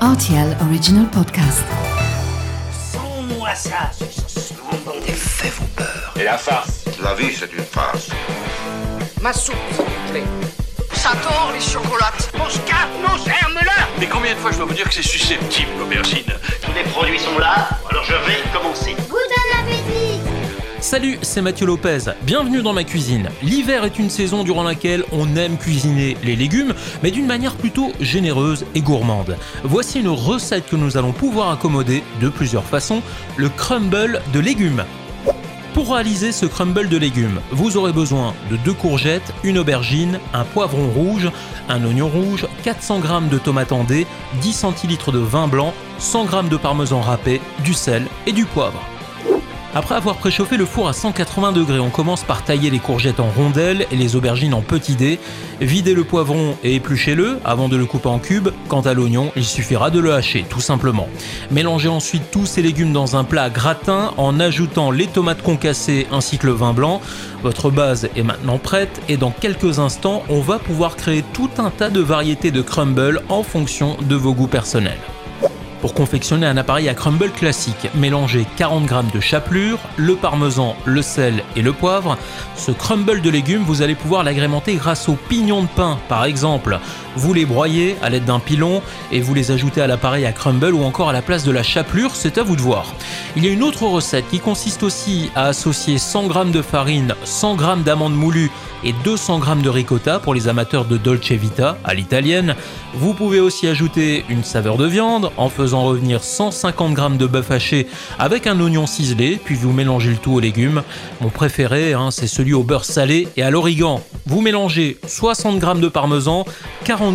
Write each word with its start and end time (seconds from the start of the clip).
RTL 0.00 0.56
Original 0.62 1.06
Podcast. 1.10 1.64
Sans-moi 2.92 3.52
ça, 3.56 3.90
Des 5.04 5.12
faits 5.12 5.52
vous 5.54 5.66
peur. 5.74 6.14
Et 6.14 6.22
la 6.22 6.38
farce 6.38 6.84
La 7.02 7.14
vie, 7.14 7.34
c'est 7.34 7.52
une 7.52 7.64
farce. 7.64 8.08
Ma 9.20 9.32
soupe, 9.32 9.56
s'il 9.72 9.84
vous 9.84 10.10
plaît. 10.12 10.24
Ça 10.92 11.10
tord 11.22 11.50
les 11.52 11.60
chocolates. 11.60 12.30
Mon 12.38 12.48
scarpe, 12.48 12.90
non, 13.02 13.16
germe-là 13.16 13.88
Mais 13.98 14.06
combien 14.06 14.34
de 14.34 14.38
fois 14.38 14.52
je 14.52 14.58
dois 14.58 14.66
vous 14.66 14.74
dire 14.74 14.88
que 14.88 14.94
c'est 14.94 15.02
susceptible, 15.02 15.70
l'aubergine? 15.80 16.32
Tous 16.62 16.72
les 16.72 16.84
produits 16.84 17.18
sont 17.18 17.36
là, 17.38 17.68
alors 17.90 18.04
je 18.04 18.12
vais 18.12 18.38
commencer. 18.52 18.94
Salut, 20.88 21.18
c'est 21.20 21.42
Mathieu 21.42 21.66
Lopez. 21.66 21.98
Bienvenue 22.22 22.62
dans 22.62 22.72
ma 22.72 22.82
cuisine. 22.82 23.28
L'hiver 23.42 23.84
est 23.84 23.98
une 23.98 24.08
saison 24.08 24.42
durant 24.42 24.62
laquelle 24.62 25.04
on 25.12 25.36
aime 25.36 25.58
cuisiner 25.58 26.16
les 26.24 26.34
légumes, 26.34 26.72
mais 27.02 27.10
d'une 27.10 27.26
manière 27.26 27.56
plutôt 27.56 27.92
généreuse 28.00 28.64
et 28.74 28.80
gourmande. 28.80 29.36
Voici 29.64 30.00
une 30.00 30.08
recette 30.08 30.66
que 30.66 30.76
nous 30.76 30.96
allons 30.96 31.12
pouvoir 31.12 31.50
accommoder 31.50 32.02
de 32.22 32.30
plusieurs 32.30 32.64
façons, 32.64 33.02
le 33.36 33.50
crumble 33.50 34.22
de 34.32 34.40
légumes. 34.40 34.82
Pour 35.74 35.92
réaliser 35.92 36.32
ce 36.32 36.46
crumble 36.46 36.88
de 36.88 36.96
légumes, 36.96 37.42
vous 37.50 37.76
aurez 37.76 37.92
besoin 37.92 38.32
de 38.50 38.56
deux 38.56 38.72
courgettes, 38.72 39.34
une 39.44 39.58
aubergine, 39.58 40.18
un 40.32 40.44
poivron 40.44 40.88
rouge, 40.88 41.30
un 41.68 41.84
oignon 41.84 42.08
rouge, 42.08 42.46
400 42.62 43.02
g 43.02 43.08
de 43.30 43.36
tomates 43.36 43.72
en 43.72 43.84
dés, 43.84 44.06
10 44.40 44.54
centilitres 44.54 45.12
de 45.12 45.18
vin 45.18 45.48
blanc, 45.48 45.74
100 45.98 46.30
g 46.30 46.48
de 46.48 46.56
parmesan 46.56 47.02
râpé, 47.02 47.42
du 47.62 47.74
sel 47.74 48.06
et 48.26 48.32
du 48.32 48.46
poivre. 48.46 48.80
Après 49.74 49.94
avoir 49.94 50.16
préchauffé 50.16 50.56
le 50.56 50.64
four 50.64 50.88
à 50.88 50.94
180 50.94 51.52
degrés, 51.52 51.78
on 51.78 51.90
commence 51.90 52.24
par 52.24 52.42
tailler 52.42 52.70
les 52.70 52.78
courgettes 52.78 53.20
en 53.20 53.28
rondelles 53.28 53.86
et 53.92 53.96
les 53.96 54.16
aubergines 54.16 54.54
en 54.54 54.62
petits 54.62 54.96
dés. 54.96 55.20
Videz 55.60 55.94
le 55.94 56.04
poivron 56.04 56.56
et 56.64 56.76
épluchez-le 56.76 57.38
avant 57.44 57.68
de 57.68 57.76
le 57.76 57.84
couper 57.84 58.08
en 58.08 58.18
cubes. 58.18 58.48
Quant 58.68 58.80
à 58.80 58.94
l'oignon, 58.94 59.30
il 59.36 59.44
suffira 59.44 59.90
de 59.90 60.00
le 60.00 60.14
hacher, 60.14 60.46
tout 60.48 60.62
simplement. 60.62 61.06
Mélangez 61.50 61.88
ensuite 61.88 62.30
tous 62.30 62.46
ces 62.46 62.62
légumes 62.62 62.94
dans 62.94 63.16
un 63.16 63.24
plat 63.24 63.50
gratin 63.50 64.14
en 64.16 64.40
ajoutant 64.40 64.90
les 64.90 65.06
tomates 65.06 65.42
concassées 65.42 66.06
ainsi 66.10 66.38
que 66.38 66.46
le 66.46 66.52
vin 66.52 66.72
blanc. 66.72 67.02
Votre 67.42 67.70
base 67.70 68.08
est 68.16 68.22
maintenant 68.22 68.56
prête 68.56 69.02
et 69.10 69.18
dans 69.18 69.30
quelques 69.30 69.80
instants, 69.80 70.22
on 70.30 70.40
va 70.40 70.58
pouvoir 70.58 70.96
créer 70.96 71.22
tout 71.34 71.50
un 71.58 71.68
tas 71.68 71.90
de 71.90 72.00
variétés 72.00 72.50
de 72.50 72.62
crumble 72.62 73.20
en 73.28 73.42
fonction 73.42 73.98
de 74.00 74.16
vos 74.16 74.32
goûts 74.32 74.46
personnels. 74.46 74.98
Pour 75.80 75.94
confectionner 75.94 76.46
un 76.46 76.56
appareil 76.56 76.88
à 76.88 76.94
crumble 76.94 77.30
classique, 77.30 77.88
mélangez 77.94 78.46
40 78.56 78.88
g 78.88 78.94
de 79.14 79.20
chapelure, 79.20 79.78
le 79.96 80.16
parmesan, 80.16 80.74
le 80.84 81.02
sel 81.02 81.44
et 81.54 81.62
le 81.62 81.72
poivre. 81.72 82.18
Ce 82.56 82.72
crumble 82.72 83.20
de 83.20 83.30
légumes, 83.30 83.62
vous 83.62 83.80
allez 83.80 83.94
pouvoir 83.94 84.24
l'agrémenter 84.24 84.74
grâce 84.74 85.08
aux 85.08 85.16
pignons 85.28 85.62
de 85.62 85.68
pain, 85.68 85.98
par 86.08 86.24
exemple. 86.24 86.80
Vous 87.18 87.34
les 87.34 87.46
broyez 87.46 87.96
à 88.00 88.10
l'aide 88.10 88.26
d'un 88.26 88.38
pilon 88.38 88.80
et 89.10 89.20
vous 89.20 89.34
les 89.34 89.50
ajoutez 89.50 89.82
à 89.82 89.88
l'appareil 89.88 90.24
à 90.24 90.30
crumble 90.30 90.72
ou 90.72 90.84
encore 90.84 91.08
à 91.08 91.12
la 91.12 91.20
place 91.20 91.42
de 91.42 91.50
la 91.50 91.64
chapelure, 91.64 92.14
c'est 92.14 92.38
à 92.38 92.44
vous 92.44 92.54
de 92.54 92.60
voir. 92.60 92.94
Il 93.34 93.44
y 93.44 93.48
a 93.48 93.50
une 93.50 93.64
autre 93.64 93.82
recette 93.82 94.28
qui 94.30 94.38
consiste 94.38 94.84
aussi 94.84 95.32
à 95.34 95.46
associer 95.46 95.98
100 95.98 96.30
g 96.30 96.50
de 96.52 96.62
farine, 96.62 97.16
100 97.24 97.58
g 97.58 97.64
d'amandes 97.84 98.14
moulues 98.14 98.52
et 98.84 98.92
200 99.04 99.42
g 99.42 99.62
de 99.62 99.68
ricotta 99.68 100.20
pour 100.20 100.32
les 100.32 100.46
amateurs 100.46 100.84
de 100.84 100.96
dolce 100.96 101.32
vita 101.32 101.76
à 101.82 101.94
l'italienne. 101.94 102.54
Vous 102.94 103.14
pouvez 103.14 103.40
aussi 103.40 103.66
ajouter 103.66 104.24
une 104.28 104.44
saveur 104.44 104.76
de 104.76 104.86
viande 104.86 105.30
en 105.36 105.48
faisant 105.48 105.82
revenir 105.82 106.22
150 106.22 106.96
g 106.96 107.02
de 107.18 107.26
bœuf 107.26 107.50
haché 107.50 107.88
avec 108.20 108.46
un 108.46 108.60
oignon 108.60 108.86
ciselé, 108.86 109.40
puis 109.42 109.56
vous 109.56 109.72
mélangez 109.72 110.10
le 110.10 110.16
tout 110.16 110.34
aux 110.34 110.40
légumes. 110.40 110.82
Mon 111.20 111.30
préféré, 111.30 111.94
hein, 111.94 112.10
c'est 112.12 112.28
celui 112.28 112.54
au 112.54 112.62
beurre 112.62 112.84
salé 112.84 113.26
et 113.36 113.42
à 113.42 113.50
l'origan. 113.50 114.00
Vous 114.26 114.40
mélangez 114.40 114.98
60 115.06 115.60
g 115.60 115.80
de 115.80 115.88
parmesan, 115.88 116.44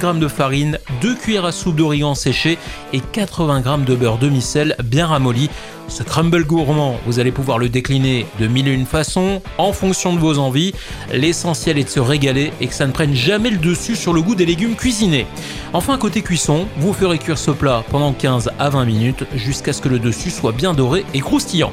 40 0.00 0.16
g 0.16 0.20
de 0.20 0.28
farine, 0.28 0.78
2 1.00 1.14
cuillères 1.14 1.44
à 1.44 1.52
soupe 1.52 1.76
d'origan 1.76 2.14
séché 2.14 2.58
et 2.92 3.00
80 3.00 3.62
g 3.62 3.84
de 3.84 3.94
beurre 3.94 4.18
demi-sel 4.18 4.76
bien 4.84 5.06
ramolli. 5.06 5.50
Ce 5.88 6.02
crumble 6.02 6.44
gourmand, 6.44 6.98
vous 7.06 7.18
allez 7.18 7.32
pouvoir 7.32 7.58
le 7.58 7.68
décliner 7.68 8.26
de 8.40 8.46
mille 8.46 8.68
et 8.68 8.72
une 8.72 8.86
façons, 8.86 9.42
en 9.58 9.72
fonction 9.72 10.14
de 10.14 10.18
vos 10.18 10.38
envies. 10.38 10.72
L'essentiel 11.12 11.78
est 11.78 11.84
de 11.84 11.88
se 11.88 12.00
régaler 12.00 12.52
et 12.60 12.68
que 12.68 12.74
ça 12.74 12.86
ne 12.86 12.92
prenne 12.92 13.14
jamais 13.14 13.50
le 13.50 13.58
dessus 13.58 13.96
sur 13.96 14.12
le 14.12 14.22
goût 14.22 14.34
des 14.34 14.46
légumes 14.46 14.76
cuisinés. 14.76 15.26
Enfin, 15.72 15.98
côté 15.98 16.22
cuisson, 16.22 16.66
vous 16.78 16.92
ferez 16.92 17.18
cuire 17.18 17.38
ce 17.38 17.50
plat 17.50 17.84
pendant 17.90 18.12
15 18.12 18.52
à 18.58 18.70
20 18.70 18.84
minutes 18.84 19.24
jusqu'à 19.34 19.72
ce 19.72 19.82
que 19.82 19.88
le 19.88 19.98
dessus 19.98 20.30
soit 20.30 20.52
bien 20.52 20.72
doré 20.72 21.04
et 21.12 21.20
croustillant. 21.20 21.72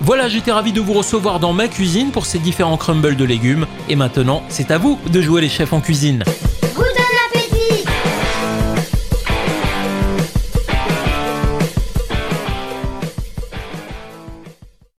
Voilà, 0.00 0.28
j'étais 0.28 0.50
ravi 0.50 0.72
de 0.72 0.80
vous 0.80 0.94
recevoir 0.94 1.38
dans 1.38 1.52
ma 1.52 1.68
cuisine 1.68 2.10
pour 2.10 2.26
ces 2.26 2.40
différents 2.40 2.76
crumbles 2.76 3.14
de 3.14 3.24
légumes. 3.24 3.66
Et 3.88 3.94
maintenant, 3.94 4.42
c'est 4.48 4.72
à 4.72 4.78
vous 4.78 4.98
de 5.12 5.20
jouer 5.20 5.42
les 5.42 5.48
chefs 5.48 5.72
en 5.72 5.80
cuisine. 5.80 6.24